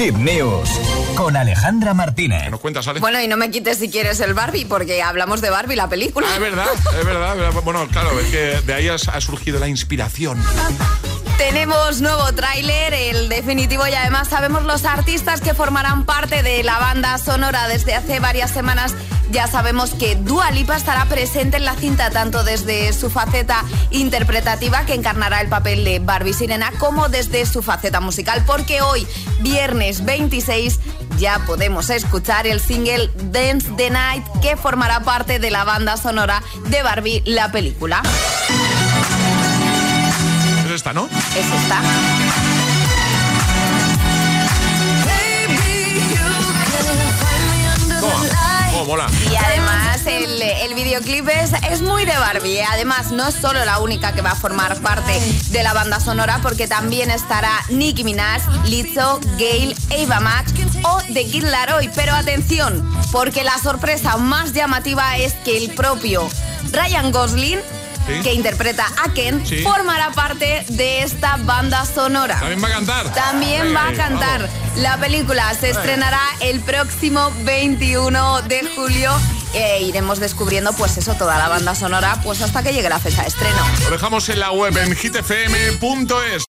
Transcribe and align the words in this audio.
Hit 0.00 0.14
News 0.14 0.70
con 1.14 1.36
Alejandra 1.36 1.92
Martínez. 1.92 2.44
¿Qué 2.44 2.50
nos 2.50 2.60
cuentas, 2.60 2.88
Ale? 2.88 3.00
Bueno, 3.00 3.20
y 3.20 3.28
no 3.28 3.36
me 3.36 3.50
quites 3.50 3.76
si 3.76 3.90
quieres 3.90 4.18
el 4.20 4.32
Barbie, 4.32 4.64
porque 4.64 5.02
hablamos 5.02 5.42
de 5.42 5.50
Barbie, 5.50 5.76
la 5.76 5.90
película. 5.90 6.26
Ah, 6.30 6.36
es 6.36 6.40
verdad, 6.40 6.68
es 6.98 7.04
verdad. 7.04 7.52
Bueno, 7.62 7.86
claro, 7.88 8.18
es 8.18 8.28
que 8.28 8.62
de 8.64 8.72
ahí 8.72 8.88
ha 8.88 9.20
surgido 9.20 9.60
la 9.60 9.68
inspiración. 9.68 10.42
Tenemos 11.36 12.00
nuevo 12.00 12.32
tráiler, 12.32 12.94
el 12.94 13.28
definitivo, 13.28 13.86
y 13.86 13.92
además 13.92 14.28
sabemos 14.28 14.62
los 14.62 14.86
artistas 14.86 15.42
que 15.42 15.52
formarán 15.52 16.06
parte 16.06 16.42
de 16.42 16.62
la 16.62 16.78
banda 16.78 17.18
sonora 17.18 17.68
desde 17.68 17.94
hace 17.94 18.20
varias 18.20 18.50
semanas. 18.50 18.94
Ya 19.30 19.46
sabemos 19.46 19.90
que 19.90 20.16
Dua 20.16 20.50
Lipa 20.50 20.76
estará 20.76 21.04
presente 21.04 21.56
en 21.56 21.64
la 21.64 21.74
cinta 21.74 22.10
tanto 22.10 22.42
desde 22.42 22.92
su 22.92 23.10
faceta 23.10 23.64
interpretativa 23.90 24.84
que 24.86 24.94
encarnará 24.94 25.40
el 25.40 25.48
papel 25.48 25.84
de 25.84 26.00
Barbie 26.00 26.34
Sirena 26.34 26.72
como 26.78 27.08
desde 27.08 27.46
su 27.46 27.62
faceta 27.62 28.00
musical 28.00 28.42
porque 28.44 28.82
hoy, 28.82 29.06
viernes 29.40 30.04
26, 30.04 30.80
ya 31.18 31.38
podemos 31.46 31.90
escuchar 31.90 32.48
el 32.48 32.60
single 32.60 33.10
Dance 33.30 33.70
the 33.76 33.90
Night 33.90 34.24
que 34.42 34.56
formará 34.56 35.00
parte 35.00 35.38
de 35.38 35.50
la 35.50 35.62
banda 35.64 35.96
sonora 35.96 36.42
de 36.66 36.82
Barbie 36.82 37.22
la 37.24 37.52
película. 37.52 38.02
Es 40.64 40.70
esta, 40.72 40.92
¿no? 40.92 41.06
Es 41.06 41.46
esta. 41.46 41.80
Mola. 48.90 49.06
Y 49.30 49.36
además 49.36 50.04
el, 50.06 50.42
el 50.42 50.74
videoclip 50.74 51.28
es, 51.28 51.52
es, 51.70 51.80
muy 51.80 52.04
de 52.04 52.16
Barbie. 52.16 52.60
Además, 52.62 53.12
no 53.12 53.28
es 53.28 53.36
solo 53.36 53.64
la 53.64 53.78
única 53.78 54.12
que 54.12 54.20
va 54.20 54.32
a 54.32 54.34
formar 54.34 54.76
parte 54.80 55.12
de 55.50 55.62
la 55.62 55.72
banda 55.72 56.00
sonora, 56.00 56.40
porque 56.42 56.66
también 56.66 57.08
estará 57.10 57.52
Nicki 57.68 58.02
Minaj, 58.02 58.42
Lizzo, 58.66 59.20
Gail, 59.38 59.76
Ava 59.96 60.18
Max 60.18 60.52
o 60.82 61.00
The 61.12 61.24
Kid 61.24 61.44
Laroi. 61.44 61.88
Pero 61.94 62.14
atención, 62.14 62.84
porque 63.12 63.44
la 63.44 63.58
sorpresa 63.58 64.16
más 64.16 64.52
llamativa 64.54 65.18
es 65.18 65.34
que 65.44 65.56
el 65.56 65.72
propio 65.74 66.28
Ryan 66.72 67.12
Gosling 67.12 67.60
Sí. 68.16 68.22
que 68.22 68.34
interpreta 68.34 68.86
a 69.04 69.12
Ken, 69.12 69.44
Sí. 69.46 69.58
formará 69.62 70.10
parte 70.12 70.64
de 70.68 71.02
esta 71.02 71.36
banda 71.36 71.84
sonora. 71.84 72.38
También 72.40 72.62
va 72.62 72.68
a 72.68 72.70
cantar. 72.72 73.12
También 73.14 73.74
va 73.74 73.88
a 73.88 73.92
cantar. 73.92 74.40
vamos. 74.42 74.76
La 74.76 74.96
película 74.98 75.52
se 75.54 75.70
estrenará 75.70 76.20
el 76.40 76.60
próximo 76.60 77.32
21 77.44 78.42
de 78.42 78.60
julio. 78.76 79.12
E 79.52 79.82
iremos 79.82 80.20
descubriendo, 80.20 80.72
pues 80.74 80.96
eso, 80.96 81.14
toda 81.14 81.36
la 81.36 81.48
banda 81.48 81.74
sonora, 81.74 82.20
pues 82.22 82.40
hasta 82.40 82.62
que 82.62 82.72
llegue 82.72 82.88
la 82.88 83.00
fecha 83.00 83.22
de 83.22 83.28
estreno. 83.28 83.58
Lo 83.82 83.90
dejamos 83.90 84.28
en 84.28 84.38
la 84.38 84.52
web 84.52 84.76
en 84.78 84.94
hitfm.es. 84.94 86.44